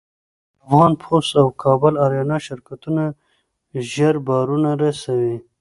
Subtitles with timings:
[0.67, 3.03] افغان پسټ او کابل اریانا شرکتونه
[3.91, 5.35] زر بارونه رسوي.